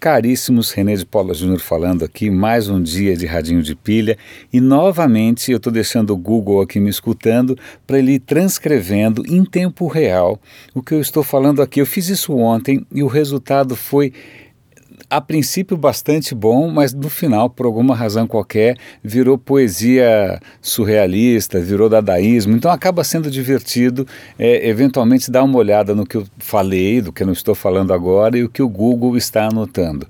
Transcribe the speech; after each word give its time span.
Caríssimos, 0.00 0.70
René 0.70 0.94
de 0.94 1.04
Paula 1.04 1.34
Júnior 1.34 1.58
falando 1.58 2.04
aqui, 2.04 2.30
mais 2.30 2.68
um 2.68 2.80
dia 2.80 3.16
de 3.16 3.26
radinho 3.26 3.60
de 3.64 3.74
pilha 3.74 4.16
e 4.52 4.60
novamente 4.60 5.50
eu 5.50 5.56
estou 5.56 5.72
deixando 5.72 6.10
o 6.10 6.16
Google 6.16 6.60
aqui 6.60 6.78
me 6.78 6.88
escutando 6.88 7.58
para 7.84 7.98
ele 7.98 8.12
ir 8.12 8.20
transcrevendo 8.20 9.24
em 9.26 9.44
tempo 9.44 9.88
real 9.88 10.40
o 10.72 10.80
que 10.80 10.94
eu 10.94 11.00
estou 11.00 11.24
falando 11.24 11.60
aqui. 11.60 11.80
Eu 11.80 11.86
fiz 11.86 12.08
isso 12.08 12.32
ontem 12.36 12.86
e 12.92 13.02
o 13.02 13.08
resultado 13.08 13.74
foi 13.74 14.12
a 15.10 15.20
princípio 15.20 15.76
bastante 15.76 16.34
bom, 16.34 16.68
mas 16.70 16.92
no 16.92 17.08
final, 17.08 17.48
por 17.48 17.64
alguma 17.64 17.94
razão 17.94 18.26
qualquer, 18.26 18.76
virou 19.02 19.38
poesia 19.38 20.40
surrealista, 20.60 21.60
virou 21.60 21.88
dadaísmo. 21.88 22.54
Então 22.54 22.70
acaba 22.70 23.02
sendo 23.02 23.30
divertido, 23.30 24.06
é, 24.38 24.68
eventualmente, 24.68 25.30
dar 25.30 25.44
uma 25.44 25.58
olhada 25.58 25.94
no 25.94 26.06
que 26.06 26.16
eu 26.16 26.26
falei, 26.38 27.00
do 27.00 27.12
que 27.12 27.22
eu 27.22 27.26
não 27.26 27.32
estou 27.32 27.54
falando 27.54 27.92
agora 27.92 28.36
e 28.36 28.44
o 28.44 28.48
que 28.48 28.62
o 28.62 28.68
Google 28.68 29.16
está 29.16 29.46
anotando. 29.46 30.06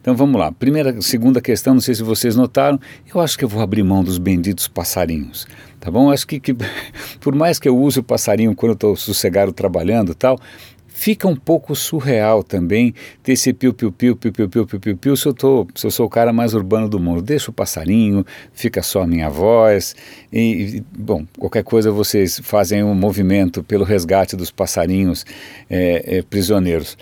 Então 0.00 0.14
vamos 0.14 0.40
lá. 0.40 0.52
Primeira, 0.52 1.02
segunda 1.02 1.40
questão, 1.40 1.74
não 1.74 1.80
sei 1.80 1.96
se 1.96 2.02
vocês 2.04 2.36
notaram, 2.36 2.78
eu 3.12 3.20
acho 3.20 3.36
que 3.36 3.44
eu 3.44 3.48
vou 3.48 3.60
abrir 3.60 3.82
mão 3.82 4.04
dos 4.04 4.18
benditos 4.18 4.68
passarinhos. 4.68 5.48
Tá 5.80 5.90
bom? 5.90 6.12
Acho 6.12 6.26
que, 6.26 6.38
que 6.38 6.54
por 7.20 7.34
mais 7.34 7.58
que 7.58 7.68
eu 7.68 7.76
use 7.76 7.98
o 7.98 8.02
passarinho 8.04 8.54
quando 8.54 8.70
eu 8.70 8.74
estou 8.74 8.96
sossegado 8.96 9.52
trabalhando 9.52 10.12
e 10.12 10.14
tal, 10.14 10.38
fica 10.96 11.28
um 11.28 11.36
pouco 11.36 11.76
surreal 11.76 12.42
também 12.42 12.94
ter 13.22 13.32
esse 13.32 13.52
piu-piu-piu, 13.52 14.16
piu-piu-piu, 14.16 14.66
piu-piu-piu, 14.66 15.14
se 15.14 15.26
eu, 15.26 15.34
tô, 15.34 15.66
se 15.74 15.86
eu 15.86 15.90
sou 15.90 16.06
o 16.06 16.08
cara 16.08 16.32
mais 16.32 16.54
urbano 16.54 16.88
do 16.88 16.98
mundo. 16.98 17.20
Deixa 17.20 17.50
o 17.50 17.54
passarinho, 17.54 18.24
fica 18.54 18.82
só 18.82 19.02
a 19.02 19.06
minha 19.06 19.28
voz, 19.28 19.94
e, 20.32 20.82
bom, 20.98 21.26
qualquer 21.38 21.62
coisa 21.64 21.92
vocês 21.92 22.40
fazem 22.42 22.82
um 22.82 22.94
movimento 22.94 23.62
pelo 23.62 23.84
resgate 23.84 24.34
dos 24.34 24.50
passarinhos 24.50 25.26
é, 25.68 26.16
é, 26.16 26.22
prisioneiros. 26.22 26.96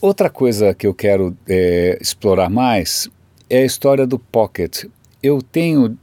Outra 0.00 0.28
coisa 0.28 0.74
que 0.74 0.86
eu 0.86 0.92
quero 0.92 1.34
é, 1.48 1.96
explorar 2.00 2.50
mais 2.50 3.08
é 3.48 3.58
a 3.58 3.64
história 3.64 4.04
do 4.04 4.18
Pocket. 4.18 4.84
Eu 5.22 5.40
tenho 5.40 5.96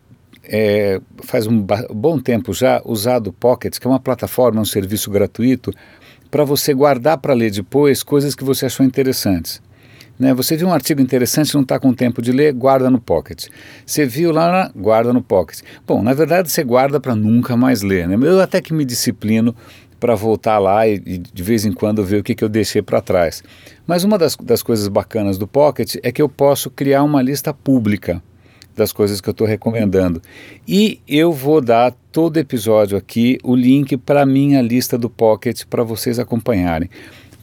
é, 0.45 1.01
faz 1.21 1.47
um 1.47 1.65
bom 1.93 2.17
tempo 2.17 2.53
já 2.53 2.81
usado 2.85 3.27
o 3.27 3.33
Pocket, 3.33 3.77
que 3.77 3.85
é 3.85 3.89
uma 3.89 3.99
plataforma, 3.99 4.61
um 4.61 4.65
serviço 4.65 5.11
gratuito 5.11 5.73
para 6.33 6.43
você 6.43 6.73
guardar 6.73 7.19
para 7.19 7.31
ler 7.35 7.51
depois 7.51 8.01
coisas 8.01 8.33
que 8.33 8.43
você 8.43 8.65
achou 8.65 8.83
interessantes. 8.83 9.61
Né? 10.17 10.33
Você 10.33 10.57
viu 10.57 10.67
um 10.67 10.73
artigo 10.73 10.99
interessante, 10.99 11.53
não 11.53 11.61
está 11.61 11.77
com 11.77 11.93
tempo 11.93 12.23
de 12.23 12.31
ler, 12.31 12.51
guarda 12.53 12.89
no 12.89 12.99
Pocket. 12.99 13.49
Você 13.85 14.03
viu 14.03 14.31
lá, 14.31 14.71
guarda 14.75 15.13
no 15.13 15.21
Pocket. 15.21 15.59
Bom, 15.85 16.01
na 16.01 16.11
verdade 16.11 16.49
você 16.49 16.63
guarda 16.63 16.99
para 16.99 17.15
nunca 17.15 17.55
mais 17.55 17.83
ler. 17.83 18.07
Né? 18.07 18.17
Eu 18.27 18.41
até 18.41 18.59
que 18.61 18.73
me 18.73 18.83
disciplino 18.83 19.55
para 19.99 20.15
voltar 20.15 20.57
lá 20.57 20.87
e, 20.87 20.95
e, 21.05 21.19
de 21.19 21.43
vez 21.43 21.65
em 21.65 21.71
quando 21.71 22.03
ver 22.03 22.21
o 22.21 22.23
que, 22.23 22.33
que 22.33 22.43
eu 22.43 22.49
deixei 22.49 22.81
para 22.81 22.99
trás. 22.99 23.43
Mas 23.85 24.03
uma 24.03 24.17
das, 24.17 24.35
das 24.35 24.63
coisas 24.63 24.87
bacanas 24.87 25.37
do 25.37 25.45
Pocket 25.45 25.97
é 26.01 26.11
que 26.11 26.21
eu 26.21 26.27
posso 26.27 26.71
criar 26.71 27.03
uma 27.03 27.21
lista 27.21 27.53
pública 27.53 28.23
das 28.75 28.91
coisas 28.91 29.21
que 29.21 29.29
eu 29.29 29.33
estou 29.33 29.45
recomendando. 29.45 30.19
E 30.67 30.99
eu 31.07 31.31
vou 31.31 31.61
dar 31.61 31.93
todo 32.13 32.37
episódio 32.37 32.95
aqui 32.95 33.39
o 33.43 33.55
link 33.55 33.97
para 33.97 34.21
a 34.21 34.25
minha 34.25 34.61
lista 34.61 34.99
do 34.99 35.09
Pocket 35.09 35.63
para 35.67 35.83
vocês 35.83 36.19
acompanharem. 36.19 36.87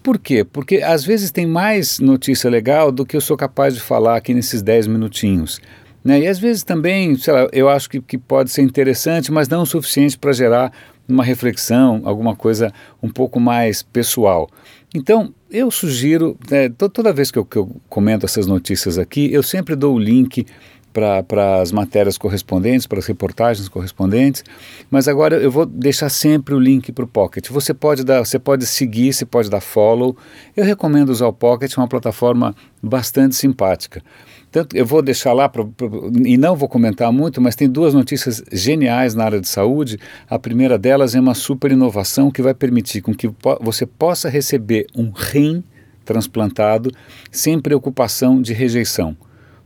Por 0.00 0.16
quê? 0.16 0.44
Porque 0.44 0.76
às 0.76 1.04
vezes 1.04 1.32
tem 1.32 1.44
mais 1.44 1.98
notícia 1.98 2.48
legal 2.48 2.92
do 2.92 3.04
que 3.04 3.16
eu 3.16 3.20
sou 3.20 3.36
capaz 3.36 3.74
de 3.74 3.80
falar 3.80 4.16
aqui 4.16 4.32
nesses 4.32 4.62
10 4.62 4.86
minutinhos. 4.86 5.60
Né? 6.04 6.20
E 6.20 6.26
às 6.28 6.38
vezes 6.38 6.62
também, 6.62 7.16
sei 7.16 7.34
lá, 7.34 7.48
eu 7.52 7.68
acho 7.68 7.90
que, 7.90 8.00
que 8.00 8.16
pode 8.16 8.50
ser 8.50 8.62
interessante, 8.62 9.32
mas 9.32 9.48
não 9.48 9.62
o 9.62 9.66
suficiente 9.66 10.16
para 10.16 10.32
gerar 10.32 10.72
uma 11.08 11.24
reflexão, 11.24 12.02
alguma 12.04 12.36
coisa 12.36 12.72
um 13.02 13.08
pouco 13.08 13.40
mais 13.40 13.82
pessoal. 13.82 14.48
Então, 14.94 15.34
eu 15.50 15.68
sugiro, 15.72 16.38
né, 16.48 16.68
toda 16.68 17.12
vez 17.12 17.32
que 17.32 17.38
eu, 17.40 17.44
que 17.44 17.56
eu 17.56 17.68
comento 17.88 18.24
essas 18.24 18.46
notícias 18.46 18.98
aqui, 18.98 19.32
eu 19.32 19.42
sempre 19.42 19.74
dou 19.74 19.96
o 19.96 19.98
link 19.98 20.46
para 20.92 21.60
as 21.60 21.70
matérias 21.70 22.18
correspondentes, 22.18 22.86
para 22.86 22.98
as 22.98 23.06
reportagens 23.06 23.68
correspondentes, 23.68 24.44
mas 24.90 25.06
agora 25.06 25.36
eu 25.36 25.50
vou 25.50 25.64
deixar 25.64 26.08
sempre 26.08 26.54
o 26.54 26.58
link 26.58 26.90
para 26.92 27.04
o 27.04 27.08
Pocket. 27.08 27.48
Você 27.48 27.72
pode 27.72 28.04
dar, 28.04 28.24
você 28.24 28.38
pode 28.38 28.66
seguir, 28.66 29.12
você 29.12 29.24
pode 29.24 29.48
dar 29.48 29.60
follow. 29.60 30.16
Eu 30.56 30.64
recomendo 30.64 31.10
usar 31.10 31.26
o 31.26 31.32
Pocket, 31.32 31.72
é 31.76 31.80
uma 31.80 31.88
plataforma 31.88 32.54
bastante 32.82 33.36
simpática. 33.36 34.02
Tanto, 34.50 34.76
eu 34.76 34.84
vou 34.84 35.00
deixar 35.00 35.32
lá, 35.32 35.48
pra, 35.48 35.64
pra, 35.64 35.86
e 36.24 36.36
não 36.36 36.56
vou 36.56 36.68
comentar 36.68 37.12
muito, 37.12 37.40
mas 37.40 37.54
tem 37.54 37.68
duas 37.68 37.94
notícias 37.94 38.42
geniais 38.50 39.14
na 39.14 39.24
área 39.24 39.40
de 39.40 39.48
saúde. 39.48 39.96
A 40.28 40.40
primeira 40.40 40.76
delas 40.76 41.14
é 41.14 41.20
uma 41.20 41.34
super 41.34 41.70
inovação 41.70 42.32
que 42.32 42.42
vai 42.42 42.52
permitir 42.52 43.00
com 43.00 43.14
que 43.14 43.28
po 43.28 43.58
você 43.60 43.86
possa 43.86 44.28
receber 44.28 44.86
um 44.96 45.10
rim 45.10 45.62
transplantado 46.04 46.90
sem 47.30 47.60
preocupação 47.60 48.42
de 48.42 48.52
rejeição 48.52 49.16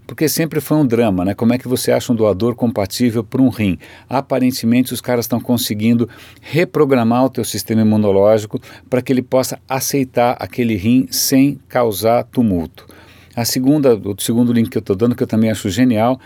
porque 0.06 0.28
sempre 0.28 0.60
foi 0.60 0.76
um 0.76 0.86
drama, 0.86 1.24
né? 1.24 1.34
Como 1.34 1.52
é 1.52 1.58
que 1.58 1.68
você 1.68 1.90
acha 1.90 2.12
um 2.12 2.16
doador 2.16 2.54
compatível 2.54 3.24
para 3.24 3.40
um 3.40 3.48
rim? 3.48 3.78
Aparentemente 4.08 4.92
os 4.92 5.00
caras 5.00 5.24
estão 5.24 5.40
conseguindo 5.40 6.08
reprogramar 6.40 7.24
o 7.24 7.30
teu 7.30 7.44
sistema 7.44 7.82
imunológico 7.82 8.60
para 8.88 9.00
que 9.00 9.12
ele 9.12 9.22
possa 9.22 9.58
aceitar 9.68 10.36
aquele 10.38 10.76
rim 10.76 11.06
sem 11.10 11.58
causar 11.68 12.24
tumulto. 12.24 12.86
A 13.34 13.44
segunda, 13.44 13.96
o 13.96 14.14
segundo 14.20 14.52
link 14.52 14.70
que 14.70 14.78
eu 14.78 14.80
estou 14.80 14.94
dando 14.94 15.14
que 15.14 15.22
eu 15.22 15.26
também 15.26 15.50
acho 15.50 15.68
genial 15.68 16.20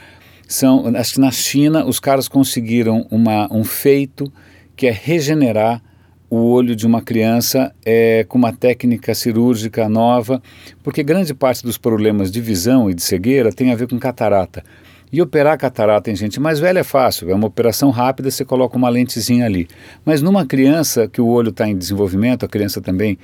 são, 0.47 0.93
acho 0.97 1.15
que 1.15 1.21
na 1.21 1.31
China 1.31 1.87
os 1.87 2.01
caras 2.01 2.27
conseguiram 2.29 3.07
uma, 3.11 3.49
um 3.53 3.65
feito 3.65 4.31
que 4.77 4.87
é 4.87 4.91
regenerar 4.91 5.83
o 6.31 6.37
olho 6.51 6.77
de 6.77 6.87
uma 6.87 7.01
criança 7.01 7.73
é, 7.85 8.25
com 8.29 8.37
uma 8.37 8.53
técnica 8.53 9.15
cirúrgica 9.15 9.89
nova, 9.89 10.43
porque 10.83 11.03
grande 11.03 11.33
parte 11.33 11.63
dos 11.63 11.79
problemas 11.79 12.31
de 12.31 12.41
visão 12.41 12.91
e 12.91 12.95
de 12.95 13.03
cegueira 13.03 13.53
tem 13.53 13.73
a 13.73 13.77
ver 13.77 13.89
com 13.89 13.99
catarata. 13.99 14.63
E 15.11 15.23
operar 15.23 15.57
catarata 15.57 16.11
em 16.11 16.17
gente 16.17 16.39
mais 16.39 16.61
velha 16.61 16.81
é 16.81 16.85
fácil, 16.85 17.31
é 17.31 17.35
uma 17.35 17.47
operação 17.47 17.89
rápida, 17.91 18.31
você 18.31 18.45
coloca 18.45 18.77
uma 18.77 18.91
lentezinha 18.91 19.47
ali. 19.47 19.67
Mas 20.05 20.21
numa 20.21 20.45
criança 20.45 21.09
que 21.09 21.21
o 21.21 21.27
olho 21.27 21.49
está 21.49 21.67
em 21.67 21.77
desenvolvimento, 21.77 22.45
a 22.45 22.49
criança 22.49 22.81
também 22.81 23.19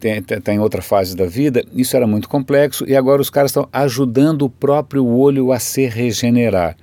está 0.00 0.52
em 0.54 0.58
outra 0.58 0.80
fase 0.80 1.16
da 1.16 1.26
vida, 1.26 1.64
isso 1.74 1.96
era 1.96 2.06
muito 2.06 2.28
complexo 2.28 2.84
e 2.86 2.94
agora 2.96 3.20
os 3.20 3.30
caras 3.30 3.50
estão 3.50 3.68
ajudando 3.72 4.42
o 4.42 4.50
próprio 4.50 5.06
olho 5.06 5.52
a 5.52 5.58
se 5.58 5.86
regenerar. 5.86 6.76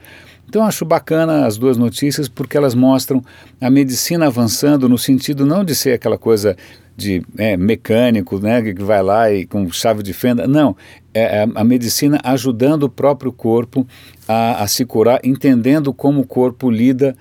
Então 0.53 0.63
acho 0.63 0.85
bacana 0.85 1.47
as 1.47 1.57
duas 1.57 1.77
notícias 1.77 2.29
porque 2.29 2.55
elas 2.55 2.75
mostram 2.75 3.23
a 3.59 3.71
medicina 3.71 4.27
avançando 4.27 4.87
no 4.87 4.99
sentido 4.99 5.47
não 5.47 5.63
de 5.63 5.73
ser 5.73 5.93
aquela 5.93 6.15
coisa 6.15 6.55
de 6.95 7.23
é, 7.39 7.57
mecânico, 7.57 8.37
né, 8.37 8.61
que 8.61 8.83
vai 8.83 9.01
lá 9.01 9.31
e 9.31 9.47
com 9.47 9.67
chave 9.71 10.03
de 10.03 10.13
fenda, 10.13 10.45
não, 10.45 10.77
é, 11.11 11.39
é 11.39 11.47
a 11.55 11.63
medicina 11.63 12.19
ajudando 12.23 12.83
o 12.83 12.89
próprio 12.89 13.33
corpo 13.33 13.87
a, 14.27 14.61
a 14.61 14.67
se 14.67 14.85
curar, 14.85 15.19
entendendo 15.23 15.91
como 15.91 16.21
o 16.21 16.27
corpo 16.27 16.69
lida 16.69 17.15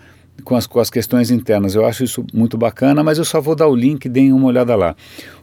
com 0.44 0.54
as, 0.54 0.66
com 0.66 0.78
as 0.78 0.90
questões 0.90 1.30
internas. 1.30 1.74
Eu 1.74 1.86
acho 1.86 2.04
isso 2.04 2.26
muito 2.34 2.58
bacana, 2.58 3.02
mas 3.02 3.16
eu 3.16 3.24
só 3.24 3.40
vou 3.40 3.54
dar 3.54 3.66
o 3.66 3.74
link, 3.74 4.10
deem 4.10 4.30
uma 4.30 4.48
olhada 4.48 4.76
lá. 4.76 4.94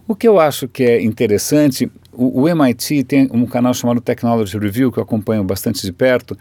O 0.07 0.13
que 0.13 0.27
eu 0.27 0.39
acho 0.39 0.67
que 0.67 0.83
é 0.83 1.01
interessante, 1.01 1.91
o, 2.13 2.43
o 2.43 2.47
MIT 2.47 3.03
tem 3.05 3.27
um 3.33 3.47
canal 3.47 3.73
chamado 3.73 3.99
Technology 3.99 4.59
Review, 4.59 4.91
que 4.91 4.99
eu 4.99 5.03
acompanho 5.03 5.43
bastante 5.43 5.83
de 5.83 5.91
perto, 5.91 6.37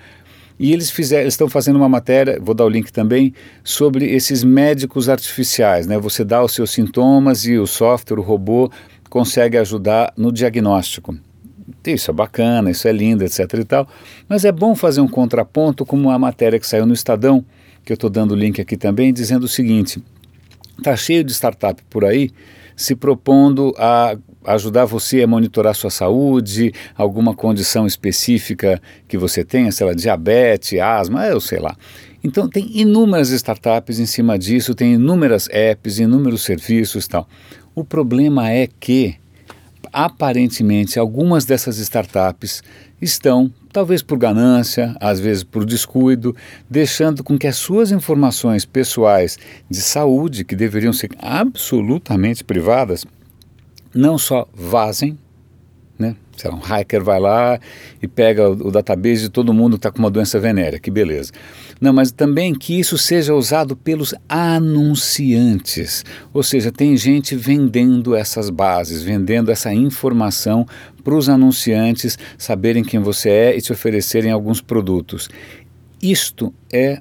e 0.58 0.72
eles 0.72 0.90
fizeram, 0.90 1.28
estão 1.28 1.48
fazendo 1.48 1.76
uma 1.76 1.88
matéria, 1.88 2.38
vou 2.40 2.54
dar 2.54 2.64
o 2.64 2.68
link 2.68 2.92
também, 2.92 3.32
sobre 3.62 4.06
esses 4.06 4.42
médicos 4.42 5.08
artificiais. 5.08 5.86
Né? 5.86 5.98
Você 5.98 6.24
dá 6.24 6.42
os 6.42 6.52
seus 6.52 6.70
sintomas 6.70 7.46
e 7.46 7.56
o 7.56 7.66
software, 7.66 8.18
o 8.18 8.22
robô, 8.22 8.70
consegue 9.08 9.56
ajudar 9.56 10.12
no 10.16 10.32
diagnóstico. 10.32 11.16
Isso 11.86 12.10
é 12.10 12.14
bacana, 12.14 12.70
isso 12.70 12.86
é 12.86 12.92
lindo, 12.92 13.24
etc. 13.24 13.40
e 13.54 13.64
tal. 13.64 13.88
Mas 14.28 14.44
é 14.44 14.52
bom 14.52 14.74
fazer 14.74 15.00
um 15.00 15.08
contraponto, 15.08 15.86
como 15.86 16.10
a 16.10 16.18
matéria 16.18 16.58
que 16.58 16.66
saiu 16.66 16.84
no 16.84 16.92
Estadão, 16.92 17.44
que 17.84 17.92
eu 17.92 17.94
estou 17.94 18.10
dando 18.10 18.32
o 18.32 18.36
link 18.36 18.60
aqui 18.60 18.76
também, 18.76 19.12
dizendo 19.12 19.44
o 19.44 19.48
seguinte: 19.48 20.02
está 20.76 20.94
cheio 20.96 21.24
de 21.24 21.32
startup 21.32 21.82
por 21.88 22.04
aí 22.04 22.30
se 22.78 22.94
propondo 22.94 23.74
a 23.76 24.16
ajudar 24.44 24.84
você 24.84 25.22
a 25.22 25.26
monitorar 25.26 25.74
sua 25.74 25.90
saúde, 25.90 26.72
alguma 26.96 27.34
condição 27.34 27.86
específica 27.86 28.80
que 29.06 29.18
você 29.18 29.44
tenha, 29.44 29.70
sei 29.72 29.86
lá, 29.86 29.92
diabetes, 29.92 30.78
asma, 30.80 31.26
eu 31.26 31.40
sei 31.40 31.58
lá. 31.58 31.76
Então 32.22 32.48
tem 32.48 32.68
inúmeras 32.78 33.30
startups 33.30 33.98
em 33.98 34.06
cima 34.06 34.38
disso, 34.38 34.74
tem 34.74 34.94
inúmeras 34.94 35.48
apps, 35.50 35.98
inúmeros 35.98 36.42
serviços 36.42 37.04
e 37.04 37.08
tal. 37.08 37.28
O 37.74 37.84
problema 37.84 38.50
é 38.50 38.68
que 38.80 39.16
aparentemente 39.92 40.98
algumas 40.98 41.44
dessas 41.44 41.78
startups 41.78 42.62
estão, 43.00 43.52
talvez 43.72 44.02
por 44.02 44.18
ganância, 44.18 44.94
às 45.00 45.20
vezes 45.20 45.44
por 45.44 45.64
descuido, 45.64 46.34
deixando 46.68 47.22
com 47.22 47.38
que 47.38 47.46
as 47.46 47.56
suas 47.56 47.92
informações 47.92 48.64
pessoais 48.64 49.38
de 49.70 49.80
saúde, 49.80 50.44
que 50.44 50.56
deveriam 50.56 50.92
ser 50.92 51.10
absolutamente 51.18 52.42
privadas, 52.42 53.06
não 53.94 54.18
só 54.18 54.46
vazem, 54.54 55.18
né? 55.98 56.14
Sei 56.36 56.48
lá, 56.48 56.56
um 56.56 56.60
hacker 56.60 57.02
vai 57.02 57.18
lá 57.18 57.58
e 58.00 58.06
pega 58.06 58.48
o, 58.48 58.68
o 58.68 58.70
database 58.70 59.22
de 59.22 59.28
todo 59.28 59.52
mundo 59.52 59.72
que 59.72 59.78
está 59.78 59.90
com 59.90 59.98
uma 59.98 60.10
doença 60.10 60.38
venérea, 60.38 60.78
que 60.78 60.90
beleza. 60.90 61.32
Não, 61.80 61.92
mas 61.92 62.12
também 62.12 62.54
que 62.54 62.78
isso 62.78 62.96
seja 62.96 63.34
usado 63.34 63.76
pelos 63.76 64.14
anunciantes. 64.28 66.04
Ou 66.32 66.42
seja, 66.42 66.70
tem 66.70 66.96
gente 66.96 67.34
vendendo 67.34 68.14
essas 68.14 68.50
bases, 68.50 69.02
vendendo 69.02 69.50
essa 69.50 69.74
informação 69.74 70.64
para 71.02 71.14
os 71.14 71.28
anunciantes 71.28 72.16
saberem 72.36 72.84
quem 72.84 73.00
você 73.00 73.30
é 73.30 73.56
e 73.56 73.60
te 73.60 73.72
oferecerem 73.72 74.30
alguns 74.30 74.60
produtos. 74.60 75.28
Isto 76.00 76.54
é 76.72 77.00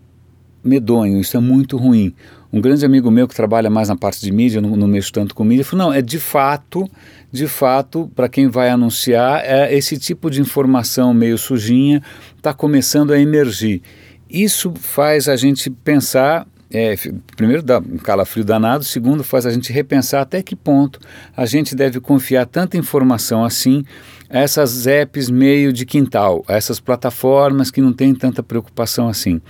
medonho, 0.63 1.19
isso 1.19 1.38
é 1.38 1.40
muito 1.40 1.78
ruim. 1.78 2.16
Um 2.52 2.62
grande 2.62 2.86
amigo 2.86 3.12
meu 3.12 3.28
que 3.28 3.36
trabalha 3.36 3.70
mais 3.70 3.90
na 3.90 3.96
parte 3.96 4.22
de 4.22 4.32
mídia, 4.32 4.62
não, 4.62 4.76
não 4.76 4.88
mexo 4.88 5.12
tanto 5.12 5.36
com 5.36 5.44
mídia, 5.44 5.66
falou: 5.66 5.88
não, 5.88 5.94
é 5.94 6.02
de 6.02 6.20
fato, 6.20 6.90
de 7.32 7.48
fato, 7.48 8.10
para 8.16 8.30
quem 8.30 8.48
vai 8.48 8.70
anunciar, 8.70 9.42
é 9.44 9.74
esse 9.74 9.98
tipo 9.98 10.30
de 10.30 10.42
informação 10.42 11.14
meio 11.14 11.38
sujinha 11.38 12.02
está 12.36 12.54
começando 12.54 13.12
a 13.12 13.20
emergir. 13.20 13.82
Isso 14.30 14.74
faz 14.76 15.28
a 15.28 15.36
gente 15.36 15.70
pensar 15.70 16.48
é, 16.70 16.96
primeiro 17.36 17.64
dá 17.64 17.80
um 17.80 17.98
calafrio 17.98 18.44
danado, 18.44 18.84
segundo 18.84 19.24
faz 19.24 19.46
a 19.46 19.52
gente 19.52 19.72
repensar 19.72 20.22
até 20.22 20.44
que 20.44 20.56
ponto 20.56 21.00
a 21.36 21.46
gente 21.46 21.74
deve 21.74 22.02
confiar 22.02 22.46
tanta 22.46 22.78
informação 22.78 23.46
assim 23.46 23.86
essas 24.30 24.88
apps 24.88 25.30
meio 25.30 25.72
de 25.72 25.86
quintal, 25.86 26.44
a 26.48 26.56
essas 26.56 26.80
plataformas 26.80 27.72
que 27.72 27.82
não 27.82 27.94
têm 27.94 28.14
tanta 28.14 28.44
preocupação 28.44 29.08
assim. 29.08 29.42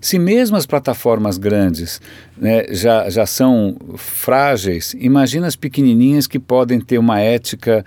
Se 0.00 0.18
mesmo 0.18 0.56
as 0.56 0.66
plataformas 0.66 1.38
grandes 1.38 2.00
né, 2.36 2.64
já, 2.70 3.08
já 3.08 3.26
são 3.26 3.76
frágeis, 3.96 4.94
imagina 4.98 5.46
as 5.46 5.56
pequenininhas 5.56 6.26
que 6.26 6.38
podem 6.38 6.80
ter 6.80 6.98
uma 6.98 7.20
ética 7.20 7.84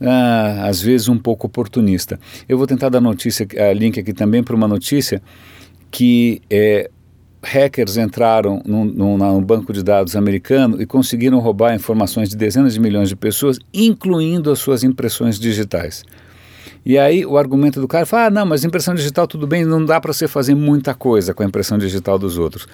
ah, 0.00 0.66
às 0.66 0.80
vezes 0.80 1.08
um 1.08 1.18
pouco 1.18 1.46
oportunista. 1.46 2.18
Eu 2.48 2.56
vou 2.56 2.66
tentar 2.66 2.88
dar 2.88 3.00
notícia, 3.00 3.46
uh, 3.46 3.72
link 3.74 4.00
aqui 4.00 4.14
também 4.14 4.42
para 4.42 4.56
uma 4.56 4.66
notícia 4.66 5.20
que 5.90 6.40
é, 6.48 6.90
hackers 7.42 7.96
entraram 7.96 8.62
no, 8.64 8.84
no, 8.84 9.18
no, 9.18 9.40
banco 9.40 9.72
de 9.72 9.82
dados 9.82 10.14
americano 10.14 10.80
e 10.80 10.86
conseguiram 10.86 11.38
roubar 11.38 11.74
informações 11.74 12.28
de 12.28 12.36
dezenas 12.36 12.74
de 12.74 12.80
milhões 12.80 13.08
de 13.08 13.16
pessoas, 13.16 13.58
incluindo 13.72 14.50
as 14.50 14.58
suas 14.58 14.84
impressões 14.84 15.38
digitais. 15.38 16.04
E 16.84 16.98
aí 16.98 17.26
o 17.26 17.36
argumento 17.36 17.80
do 17.80 17.88
cara 17.88 18.06
fala: 18.06 18.26
ah, 18.26 18.30
não, 18.30 18.46
mas 18.46 18.64
impressão 18.64 18.94
digital 18.94 19.26
tudo 19.26 19.46
bem, 19.46 19.64
não 19.64 19.84
dá 19.84 20.00
para 20.00 20.12
você 20.12 20.26
fazer 20.26 20.54
muita 20.54 20.94
coisa 20.94 21.34
com 21.34 21.42
a 21.42 21.46
impressão 21.46 21.78
digital 21.78 22.18
dos 22.18 22.38
outros. 22.38 22.66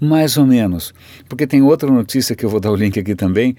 Mais 0.00 0.36
ou 0.36 0.46
menos. 0.46 0.92
Porque 1.28 1.46
tem 1.46 1.62
outra 1.62 1.90
notícia 1.90 2.34
que 2.34 2.44
eu 2.44 2.50
vou 2.50 2.60
dar 2.60 2.70
o 2.70 2.76
link 2.76 2.98
aqui 2.98 3.14
também, 3.14 3.56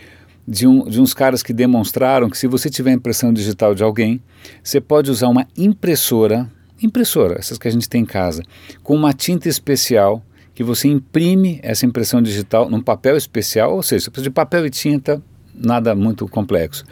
de, 0.47 0.67
um, 0.67 0.85
de 0.87 1.01
uns 1.01 1.13
caras 1.13 1.41
que 1.41 1.53
demonstraram 1.53 2.29
que 2.29 2.37
se 2.37 2.47
você 2.47 2.69
tiver 2.69 2.91
impressão 2.91 3.33
digital 3.33 3.73
de 3.73 3.83
alguém, 3.83 4.21
você 4.63 4.79
pode 4.79 5.09
usar 5.09 5.27
uma 5.27 5.47
impressora, 5.57 6.49
impressora, 6.81 7.37
essas 7.39 7.57
que 7.57 7.67
a 7.67 7.71
gente 7.71 7.89
tem 7.89 8.01
em 8.01 8.05
casa, 8.05 8.43
com 8.83 8.95
uma 8.95 9.13
tinta 9.13 9.49
especial 9.49 10.23
que 10.55 10.63
você 10.63 10.87
imprime 10.87 11.59
essa 11.61 11.85
impressão 11.85 12.21
digital 12.21 12.69
num 12.69 12.81
papel 12.81 13.17
especial, 13.17 13.75
ou 13.75 13.83
seja, 13.83 14.05
você 14.05 14.09
precisa 14.09 14.29
de 14.29 14.33
papel 14.33 14.65
e 14.65 14.69
tinta, 14.69 15.21
nada 15.53 15.93
muito 15.93 16.27
complexo. 16.29 16.85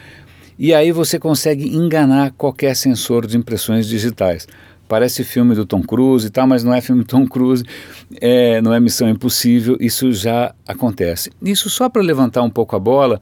E 0.60 0.74
aí 0.74 0.92
você 0.92 1.18
consegue 1.18 1.74
enganar 1.76 2.32
qualquer 2.34 2.76
sensor 2.76 3.26
de 3.26 3.38
impressões 3.38 3.88
digitais. 3.88 4.48
Parece 4.88 5.24
filme 5.24 5.56
do 5.56 5.66
Tom 5.66 5.82
Cruise 5.82 6.28
e 6.28 6.30
tal, 6.30 6.46
mas 6.46 6.64
não 6.64 6.74
é 6.74 6.82
filme 6.82 7.04
do 7.04 7.08
Tom 7.08 7.26
Cruise, 7.26 7.64
é, 8.20 8.62
não 8.62 8.74
é 8.74 8.80
Missão 8.82 9.10
Impossível, 9.10 9.78
isso 9.80 10.12
já 10.12 10.54
acontece. 10.68 11.32
Isso 11.42 11.70
só 11.70 11.88
para 11.88 12.02
levantar 12.02 12.44
um 12.44 12.50
pouco 12.50 12.76
a 12.76 12.80
bola, 12.80 13.22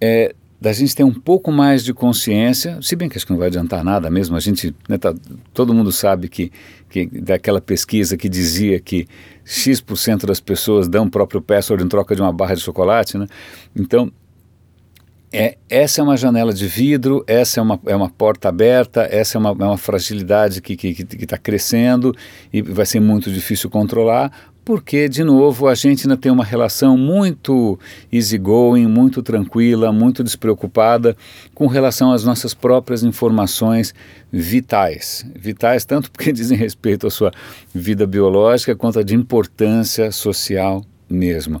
é, 0.00 0.34
da 0.64 0.72
gente 0.72 0.96
ter 0.96 1.04
um 1.04 1.12
pouco 1.12 1.52
mais 1.52 1.84
de 1.84 1.92
consciência, 1.92 2.78
se 2.80 2.96
bem 2.96 3.06
que 3.06 3.18
acho 3.18 3.26
que 3.26 3.32
não 3.32 3.38
vai 3.38 3.48
adiantar 3.48 3.84
nada 3.84 4.08
mesmo, 4.08 4.34
a 4.34 4.40
gente, 4.40 4.74
né, 4.88 4.96
tá, 4.96 5.14
todo 5.52 5.74
mundo 5.74 5.92
sabe 5.92 6.26
que, 6.26 6.50
que 6.88 7.04
daquela 7.20 7.60
pesquisa 7.60 8.16
que 8.16 8.30
dizia 8.30 8.80
que 8.80 9.06
X% 9.44 10.24
das 10.24 10.40
pessoas 10.40 10.88
dão 10.88 11.04
o 11.04 11.10
próprio 11.10 11.42
password 11.42 11.84
em 11.84 11.86
troca 11.86 12.16
de 12.16 12.22
uma 12.22 12.32
barra 12.32 12.54
de 12.54 12.62
chocolate, 12.62 13.18
né? 13.18 13.26
Então, 13.76 14.10
é, 15.36 15.56
essa 15.68 16.00
é 16.00 16.04
uma 16.04 16.16
janela 16.16 16.52
de 16.52 16.68
vidro, 16.68 17.24
essa 17.26 17.58
é 17.58 17.62
uma, 17.62 17.80
é 17.86 17.96
uma 17.96 18.08
porta 18.08 18.48
aberta, 18.48 19.02
essa 19.10 19.36
é 19.36 19.38
uma, 19.40 19.50
é 19.50 19.64
uma 19.64 19.76
fragilidade 19.76 20.62
que 20.62 20.74
está 20.74 21.04
que, 21.04 21.16
que, 21.16 21.26
tá 21.26 21.36
crescendo 21.36 22.14
e 22.52 22.62
vai 22.62 22.86
ser 22.86 23.00
muito 23.00 23.32
difícil 23.32 23.68
controlar, 23.68 24.30
porque, 24.64 25.08
de 25.08 25.24
novo, 25.24 25.66
a 25.66 25.74
gente 25.74 26.06
ainda 26.06 26.16
tem 26.16 26.30
uma 26.30 26.44
relação 26.44 26.96
muito 26.96 27.76
easygoing, 28.12 28.86
muito 28.86 29.24
tranquila, 29.24 29.92
muito 29.92 30.22
despreocupada 30.22 31.16
com 31.52 31.66
relação 31.66 32.12
às 32.12 32.22
nossas 32.22 32.54
próprias 32.54 33.02
informações 33.02 33.92
vitais. 34.32 35.26
Vitais 35.34 35.84
tanto 35.84 36.12
porque 36.12 36.30
dizem 36.32 36.56
respeito 36.56 37.08
à 37.08 37.10
sua 37.10 37.32
vida 37.74 38.06
biológica, 38.06 38.76
quanto 38.76 39.00
a 39.00 39.02
de 39.02 39.16
importância 39.16 40.12
social 40.12 40.84
mesmo. 41.10 41.60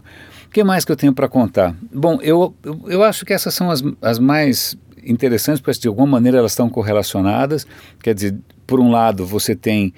Que 0.54 0.62
mais 0.62 0.84
que 0.84 0.92
eu 0.92 0.96
tenho 0.96 1.12
para 1.12 1.28
contar? 1.28 1.74
Bom, 1.92 2.20
eu, 2.22 2.54
eu, 2.62 2.80
eu, 2.86 3.02
acho 3.02 3.26
que 3.26 3.32
essas 3.32 3.52
são 3.52 3.72
as, 3.72 3.82
as 4.00 4.20
mais 4.20 4.76
interessantes, 5.04 5.60
porque 5.60 5.80
de 5.80 5.88
alguma 5.88 6.06
maneira 6.06 6.38
elas 6.38 6.52
estão 6.52 6.70
correlacionadas. 6.70 7.66
Quer 8.00 8.14
dizer, 8.14 8.36
por 8.64 8.78
um 8.78 8.88
lado, 8.88 9.26
você 9.26 9.56
tem 9.56 9.92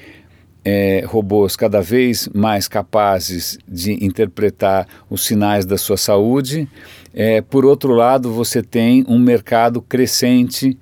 é, 0.64 1.04
robôs 1.06 1.56
cada 1.56 1.82
vez 1.82 2.30
mais 2.32 2.68
capazes 2.68 3.58
de 3.68 4.02
interpretar 4.02 4.88
os 5.10 5.26
sinais 5.26 5.66
da 5.66 5.76
sua 5.76 5.98
saúde. 5.98 6.66
É, 7.12 7.42
por 7.42 7.66
outro 7.66 7.92
lado, 7.92 8.32
você 8.32 8.62
tem 8.62 9.04
um 9.06 9.18
mercado 9.18 9.82
crescente 9.82 10.78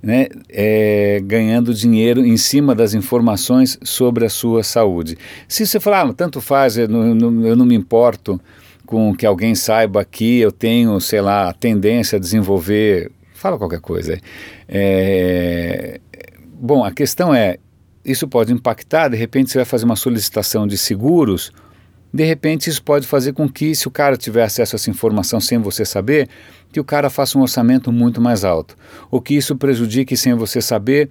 né, 0.00 0.28
é, 0.48 1.20
ganhando 1.24 1.74
dinheiro 1.74 2.24
em 2.24 2.36
cima 2.36 2.72
das 2.72 2.94
informações 2.94 3.80
sobre 3.82 4.24
a 4.24 4.30
sua 4.30 4.62
saúde. 4.62 5.18
Se 5.48 5.66
você 5.66 5.80
falar, 5.80 6.08
ah, 6.08 6.14
tanto 6.14 6.40
faz, 6.40 6.78
eu 6.78 6.86
não, 6.86 7.44
eu 7.44 7.56
não 7.56 7.66
me 7.66 7.74
importo 7.74 8.40
com 8.88 9.14
que 9.14 9.26
alguém 9.26 9.54
saiba 9.54 10.02
que 10.02 10.40
eu 10.40 10.50
tenho, 10.50 10.98
sei 10.98 11.20
lá, 11.20 11.50
a 11.50 11.52
tendência 11.52 12.16
a 12.16 12.18
desenvolver. 12.18 13.12
Fala 13.34 13.58
qualquer 13.58 13.80
coisa. 13.80 14.18
É, 14.66 16.00
bom, 16.54 16.82
a 16.82 16.90
questão 16.90 17.34
é: 17.34 17.58
isso 18.02 18.26
pode 18.26 18.50
impactar, 18.50 19.08
de 19.08 19.16
repente 19.16 19.50
você 19.50 19.58
vai 19.58 19.66
fazer 19.66 19.84
uma 19.84 19.94
solicitação 19.94 20.66
de 20.66 20.78
seguros, 20.78 21.52
de 22.10 22.24
repente 22.24 22.70
isso 22.70 22.82
pode 22.82 23.06
fazer 23.06 23.34
com 23.34 23.46
que, 23.46 23.74
se 23.74 23.86
o 23.86 23.90
cara 23.90 24.16
tiver 24.16 24.42
acesso 24.42 24.74
a 24.74 24.76
essa 24.76 24.88
informação 24.88 25.38
sem 25.38 25.58
você 25.58 25.84
saber, 25.84 26.26
que 26.72 26.80
o 26.80 26.84
cara 26.84 27.10
faça 27.10 27.36
um 27.36 27.42
orçamento 27.42 27.92
muito 27.92 28.22
mais 28.22 28.42
alto. 28.42 28.74
Ou 29.10 29.20
que 29.20 29.34
isso 29.34 29.54
prejudique, 29.54 30.16
sem 30.16 30.32
você 30.32 30.62
saber, 30.62 31.10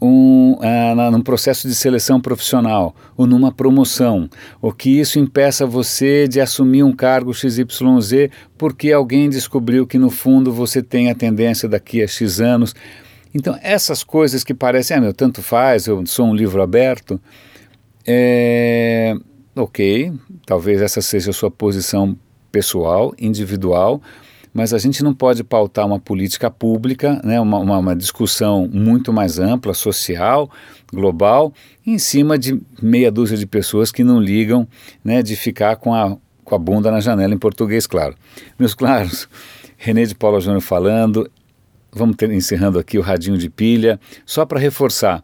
um, 0.00 0.52
uh, 0.52 1.10
num 1.10 1.20
processo 1.20 1.66
de 1.66 1.74
seleção 1.74 2.20
profissional 2.20 2.94
ou 3.16 3.26
numa 3.26 3.50
promoção, 3.50 4.28
ou 4.62 4.72
que 4.72 5.00
isso 5.00 5.18
impeça 5.18 5.66
você 5.66 6.28
de 6.28 6.40
assumir 6.40 6.82
um 6.82 6.92
cargo 6.92 7.34
XYZ 7.34 8.30
porque 8.56 8.92
alguém 8.92 9.28
descobriu 9.28 9.86
que 9.86 9.98
no 9.98 10.10
fundo 10.10 10.52
você 10.52 10.82
tem 10.82 11.10
a 11.10 11.14
tendência 11.14 11.68
daqui 11.68 12.02
a 12.02 12.06
X 12.06 12.40
anos. 12.40 12.74
Então, 13.34 13.58
essas 13.62 14.02
coisas 14.02 14.42
que 14.42 14.54
parecem, 14.54 14.96
ah, 14.96 15.00
meu, 15.00 15.12
tanto 15.12 15.42
faz, 15.42 15.86
eu 15.86 16.04
sou 16.06 16.26
um 16.26 16.34
livro 16.34 16.62
aberto, 16.62 17.20
é, 18.06 19.14
ok, 19.54 20.12
talvez 20.46 20.80
essa 20.80 21.02
seja 21.02 21.30
a 21.30 21.34
sua 21.34 21.50
posição 21.50 22.16
pessoal, 22.50 23.14
individual, 23.18 24.00
mas 24.58 24.74
a 24.74 24.78
gente 24.78 25.04
não 25.04 25.14
pode 25.14 25.44
pautar 25.44 25.86
uma 25.86 26.00
política 26.00 26.50
pública, 26.50 27.20
né, 27.22 27.40
uma, 27.40 27.58
uma, 27.60 27.78
uma, 27.78 27.94
discussão 27.94 28.68
muito 28.72 29.12
mais 29.12 29.38
ampla, 29.38 29.72
social, 29.72 30.50
global, 30.92 31.54
em 31.86 31.96
cima 31.96 32.36
de 32.36 32.60
meia 32.82 33.08
dúzia 33.08 33.36
de 33.38 33.46
pessoas 33.46 33.92
que 33.92 34.02
não 34.02 34.20
ligam 34.20 34.66
né, 35.04 35.22
de 35.22 35.36
ficar 35.36 35.76
com 35.76 35.94
a, 35.94 36.16
com 36.42 36.56
a 36.56 36.58
bunda 36.58 36.90
na 36.90 36.98
janela, 36.98 37.32
em 37.32 37.38
português, 37.38 37.86
claro. 37.86 38.16
Meus 38.58 38.74
claros, 38.74 39.28
René 39.76 40.02
de 40.02 40.16
Paula 40.16 40.40
Júnior 40.40 40.60
falando, 40.60 41.30
vamos 41.92 42.16
ter, 42.16 42.28
encerrando 42.32 42.80
aqui 42.80 42.98
o 42.98 43.00
radinho 43.00 43.38
de 43.38 43.48
pilha, 43.48 44.00
só 44.26 44.44
para 44.44 44.58
reforçar. 44.58 45.22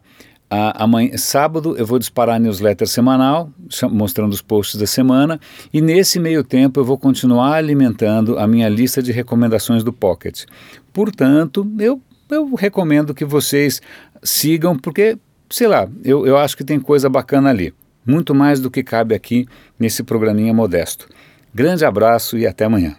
Amanhã, 0.49 1.17
sábado 1.17 1.75
eu 1.77 1.85
vou 1.85 1.97
disparar 1.97 2.35
a 2.35 2.39
newsletter 2.39 2.87
semanal, 2.87 3.49
mostrando 3.91 4.31
os 4.31 4.41
posts 4.41 4.79
da 4.79 4.85
semana, 4.85 5.39
e 5.73 5.81
nesse 5.81 6.19
meio 6.19 6.43
tempo 6.43 6.79
eu 6.79 6.85
vou 6.85 6.97
continuar 6.97 7.55
alimentando 7.55 8.37
a 8.37 8.45
minha 8.45 8.69
lista 8.69 9.01
de 9.01 9.11
recomendações 9.11 9.83
do 9.83 9.91
Pocket. 9.91 10.45
Portanto, 10.93 11.69
eu, 11.79 11.99
eu 12.29 12.53
recomendo 12.53 13.13
que 13.13 13.25
vocês 13.25 13.81
sigam, 14.23 14.77
porque, 14.77 15.17
sei 15.49 15.67
lá, 15.67 15.89
eu, 16.03 16.27
eu 16.27 16.37
acho 16.37 16.55
que 16.55 16.63
tem 16.63 16.79
coisa 16.79 17.09
bacana 17.09 17.49
ali. 17.49 17.73
Muito 18.05 18.35
mais 18.35 18.59
do 18.59 18.69
que 18.69 18.83
cabe 18.83 19.15
aqui 19.15 19.47
nesse 19.79 20.03
programinha 20.03 20.53
modesto. 20.53 21.07
Grande 21.53 21.83
abraço 21.83 22.37
e 22.37 22.45
até 22.45 22.65
amanhã. 22.65 22.95